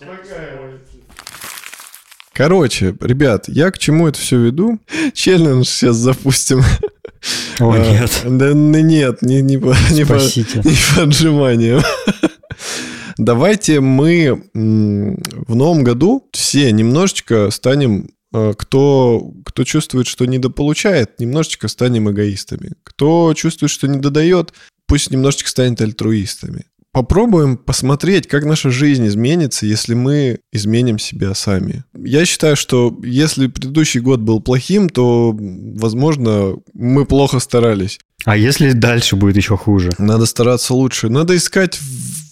[2.38, 4.78] Короче, ребят, я к чему это все веду?
[5.12, 6.60] Челлендж сейчас запустим.
[7.58, 8.12] О, а, нет.
[8.24, 11.82] Да нет, не, не, по, не, по, не по отжиманиям.
[13.18, 21.66] Давайте мы в новом году все немножечко станем а, кто, кто чувствует, что недополучает, немножечко
[21.66, 22.74] станем эгоистами.
[22.84, 24.52] Кто чувствует, что недодает,
[24.86, 26.66] пусть немножечко станет альтруистами
[26.98, 31.84] попробуем посмотреть, как наша жизнь изменится, если мы изменим себя сами.
[31.96, 38.00] Я считаю, что если предыдущий год был плохим, то, возможно, мы плохо старались.
[38.24, 39.90] А если дальше будет еще хуже?
[39.98, 41.08] Надо стараться лучше.
[41.08, 41.78] Надо искать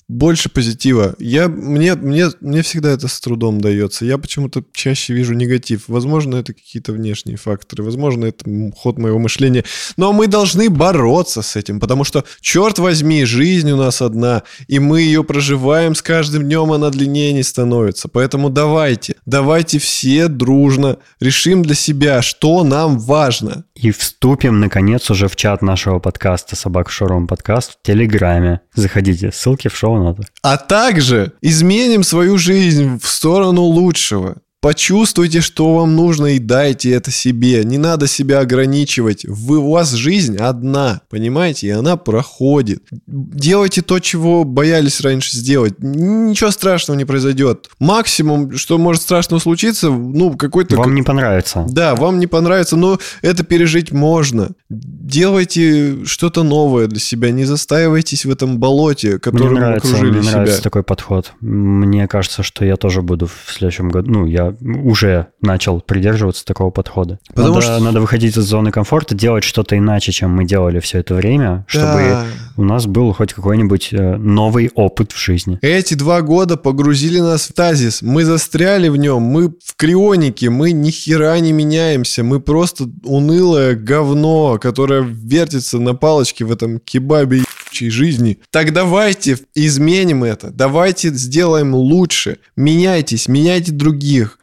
[0.09, 1.17] больше позитива.
[1.19, 4.05] Я, мне, мне, мне всегда это с трудом дается.
[4.05, 5.85] Я почему-то чаще вижу негатив.
[5.89, 7.83] Возможно, это какие-то внешние факторы.
[7.83, 8.45] Возможно, это
[8.77, 9.65] ход моего мышления.
[9.97, 14.79] Но мы должны бороться с этим, потому что, черт возьми, жизнь у нас одна, и
[14.79, 18.09] мы ее проживаем с каждым днем, она длиннее не становится.
[18.09, 23.65] Поэтому давайте, давайте все дружно решим для себя, что нам важно.
[23.75, 28.61] И вступим, наконец, уже в чат нашего подкаста «Собак Шором подкаст» в Телеграме.
[28.75, 30.25] Заходите, ссылки в шоу-ноты.
[30.43, 34.37] А также изменим свою жизнь в сторону лучшего.
[34.67, 37.63] Почувствуйте, что вам нужно и дайте это себе.
[37.63, 39.25] Не надо себя ограничивать.
[39.25, 41.69] Вы, у вас жизнь одна, понимаете?
[41.69, 42.83] И она проходит.
[43.07, 45.75] Делайте то, чего боялись раньше сделать.
[45.79, 47.69] Ничего страшного не произойдет.
[47.79, 50.75] Максимум, что может страшного случиться, ну, какой-то...
[50.75, 51.65] Вам не понравится.
[51.69, 54.51] Да, вам не понравится, но это пережить можно.
[54.69, 57.31] Делайте что-то новое для себя.
[57.31, 60.33] Не застаивайтесь в этом болоте, которым мне нравится, окружили мне себя.
[60.33, 61.35] нравится такой подход.
[61.41, 64.11] Мне кажется, что я тоже буду в следующем году...
[64.11, 67.19] Ну, я уже начал придерживаться такого подхода.
[67.29, 67.79] Потому надо, что...
[67.79, 71.99] надо выходить из зоны комфорта, делать что-то иначе, чем мы делали все это время, чтобы
[71.99, 72.27] да.
[72.57, 75.59] у нас был хоть какой-нибудь э, новый опыт в жизни.
[75.63, 78.03] Эти два года погрузили нас в тазис.
[78.03, 83.75] Мы застряли в нем, мы в крионике, мы ни хера не меняемся, мы просто унылое
[83.75, 87.43] говно, которое вертится на палочке в этом кебабе
[87.85, 88.39] жизни.
[88.51, 92.39] Так давайте изменим это, давайте сделаем лучше.
[92.57, 94.39] Меняйтесь, меняйте других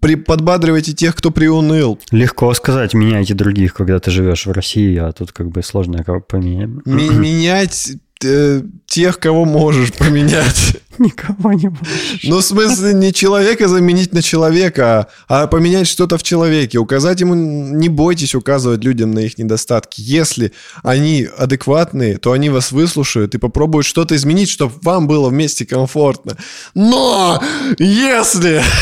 [0.00, 1.98] при, подбадривайте тех, кто приуныл.
[2.10, 6.70] Легко сказать, меняйте других, когда ты живешь в России, а тут как бы сложно поменять.
[6.86, 7.92] Менять
[8.24, 10.78] э, тех, кого можешь поменять.
[10.98, 12.24] Никого не можешь.
[12.24, 16.78] Ну, в смысле, не человека заменить на человека, а, а поменять что-то в человеке.
[16.78, 20.00] Указать ему, не бойтесь указывать людям на их недостатки.
[20.00, 20.52] Если
[20.82, 26.36] они адекватные, то они вас выслушают и попробуют что-то изменить, чтобы вам было вместе комфортно.
[26.74, 27.42] Но
[27.78, 28.62] если...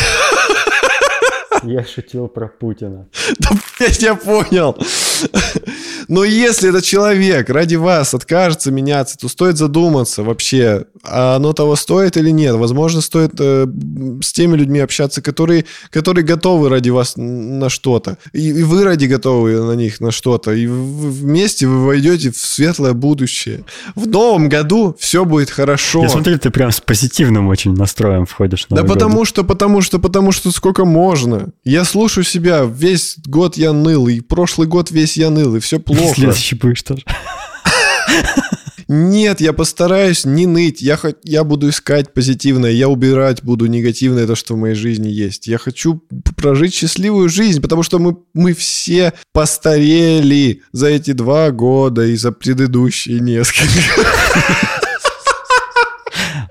[1.66, 3.06] Я шутил про Путина.
[3.38, 4.76] Да, блядь, я понял.
[6.08, 11.76] Но если этот человек ради вас откажется меняться, то стоит задуматься вообще, а оно того
[11.76, 12.54] стоит или нет.
[12.54, 13.66] Возможно, стоит э,
[14.22, 18.18] с теми людьми общаться, которые, которые готовы ради вас на что-то.
[18.32, 20.52] И, и вы ради готовы на них на что-то.
[20.52, 23.64] И вместе вы войдете в светлое будущее.
[23.94, 26.02] В новом году все будет хорошо.
[26.02, 28.66] Я смотрю, ты прям с позитивным очень настроем входишь.
[28.70, 31.50] Да потому что, потому что, потому что сколько можно.
[31.64, 35.78] Я слушаю себя, весь год я ныл, и прошлый год весь я ныл, и все
[35.78, 35.93] плохо.
[36.14, 37.02] Следующий будешь тоже.
[38.88, 40.82] Нет, я постараюсь не ныть.
[40.82, 42.70] Я, хоть, я буду искать позитивное.
[42.70, 45.46] Я убирать буду негативное, то, что в моей жизни есть.
[45.46, 46.02] Я хочу
[46.36, 52.32] прожить счастливую жизнь, потому что мы, мы все постарели за эти два года и за
[52.32, 53.72] предыдущие несколько.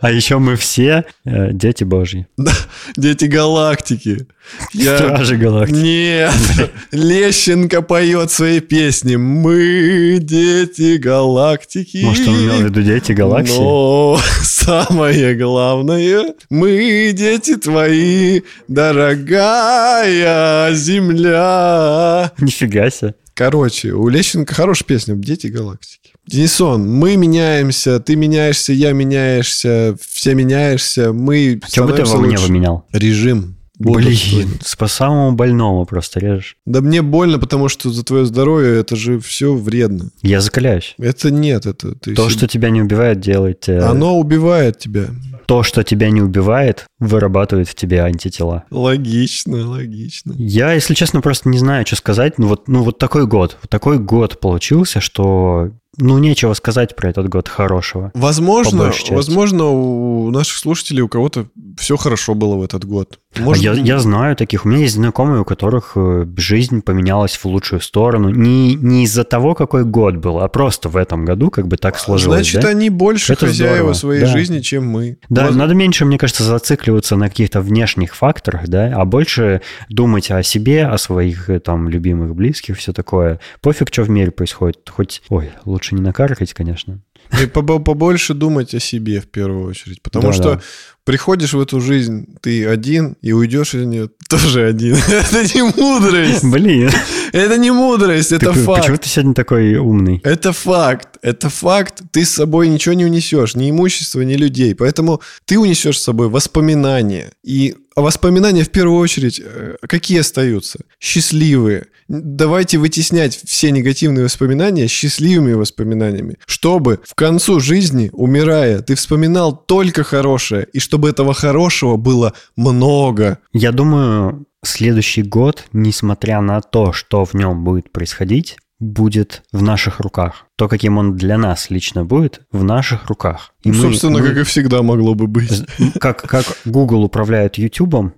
[0.03, 2.27] А еще мы все э, дети Божьи.
[2.97, 4.27] Дети галактики.
[4.73, 4.97] Я...
[4.97, 5.77] Стражи галактики.
[5.77, 6.33] Нет,
[6.91, 9.15] Лещенко поет свои песни.
[9.15, 12.03] Мы дети галактики.
[12.03, 13.57] Может, он имел в виду дети галактики?
[13.57, 22.33] Но самое главное, мы дети твои, дорогая земля.
[22.39, 23.15] Нифига себе.
[23.33, 26.13] Короче, у Лещенко хорошая песня «Дети галактики».
[26.27, 32.17] Денисон, мы меняемся, ты меняешься, я меняешься, все меняешься, мы а Что бы ты во
[32.17, 32.85] мне поменял?
[32.93, 33.57] Режим.
[33.79, 36.57] Блин, по самому больному просто режешь.
[36.65, 40.11] Да мне больно, потому что за твое здоровье это же все вредно.
[40.21, 40.93] Я закаляюсь.
[40.99, 41.95] Это нет, это...
[41.95, 42.37] Ты То, себе...
[42.37, 43.67] что тебя не убивает, делает...
[43.67, 45.07] Оно убивает тебя.
[45.45, 48.63] То, что тебя не убивает, вырабатывает в тебе антитела.
[48.71, 50.33] Логично, логично.
[50.37, 52.37] Я, если честно, просто не знаю, что сказать.
[52.37, 53.57] Ну вот, ну вот такой год.
[53.61, 58.11] Вот такой год получился, что ну, нечего сказать про этот год хорошего.
[58.15, 63.19] Возможно, возможно, у наших слушателей у кого-то все хорошо было в этот год.
[63.37, 63.63] Может...
[63.63, 64.65] Я, я знаю таких.
[64.65, 68.29] У меня есть знакомые, у которых э, жизнь поменялась в лучшую сторону.
[68.29, 71.97] Не, не из-за того, какой год был, а просто в этом году как бы так
[71.97, 72.37] сложилось.
[72.37, 72.69] Значит, да?
[72.69, 73.93] они больше Это хозяева здорово.
[73.93, 74.27] своей да.
[74.27, 75.17] жизни, чем мы.
[75.29, 75.55] Да, вот.
[75.55, 80.85] надо меньше, мне кажется, зацикливаться на каких-то внешних факторах, да, а больше думать о себе,
[80.85, 83.39] о своих э, там любимых, близких, все такое.
[83.61, 84.89] Пофиг, что в мире происходит.
[84.89, 86.99] Хоть, ой, лучше не накаркать, конечно.
[87.41, 90.01] И побольше думать о себе в первую очередь.
[90.01, 90.61] Потому да, что да.
[91.03, 94.95] приходишь в эту жизнь, ты один, и уйдешь из нее тоже один.
[95.07, 96.43] Это не мудрость.
[96.43, 96.91] Блин.
[97.31, 98.81] Это не мудрость, это ты, факт.
[98.81, 100.21] Почему ты сегодня такой умный?
[100.23, 101.17] Это факт.
[101.23, 102.03] Это факт.
[102.11, 103.55] Ты с собой ничего не унесешь.
[103.55, 104.75] Ни имущества, ни людей.
[104.75, 107.31] Поэтому ты унесешь с собой воспоминания.
[107.43, 110.79] И воспоминания в первую очередь э, какие остаются?
[110.99, 111.87] Счастливые.
[112.07, 120.03] Давайте вытеснять все негативные воспоминания счастливыми воспоминаниями, чтобы в концу жизни, умирая, ты вспоминал только
[120.03, 123.39] хорошее, и чтобы этого хорошего было много.
[123.51, 129.99] Я думаю, следующий год, несмотря на то, что в нем будет происходить, будет в наших
[129.99, 130.45] руках.
[130.57, 133.53] То, каким он для нас лично будет, в наших руках.
[133.63, 135.63] И ну, мы, собственно, мы, как и всегда могло бы быть.
[135.99, 138.13] Как, как Google управляет YouTube,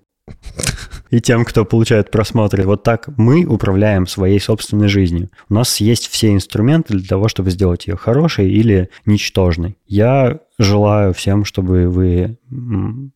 [1.12, 2.64] и тем, кто получает просмотры.
[2.64, 5.30] Вот так мы управляем своей собственной жизнью.
[5.50, 9.78] У нас есть все инструменты для того, чтобы сделать ее хорошей или ничтожной.
[9.88, 12.38] Я желаю всем, чтобы вы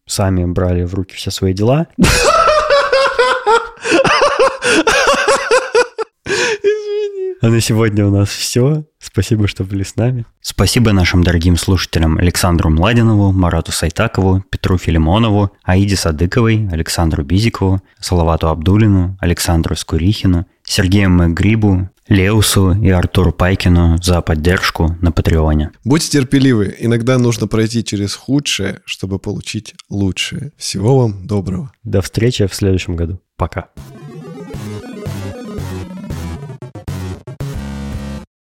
[0.06, 1.88] сами брали в руки все свои дела.
[7.42, 8.84] А на сегодня у нас все.
[9.00, 10.26] Спасибо, что были с нами.
[10.42, 18.50] Спасибо нашим дорогим слушателям Александру Младинову, Марату Сайтакову, Петру Филимонову, Аиде Садыковой, Александру Бизикову, Салавату
[18.50, 25.72] Абдулину, Александру Скурихину, Сергею Мэгрибу, Леусу и Артуру Пайкину за поддержку на Патреоне.
[25.86, 30.52] Будьте терпеливы, иногда нужно пройти через худшее, чтобы получить лучшее.
[30.58, 31.72] Всего вам доброго.
[31.84, 33.22] До встречи в следующем году.
[33.38, 33.70] Пока.